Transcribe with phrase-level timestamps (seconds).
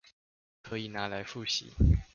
[0.63, 1.65] 可以拿來複習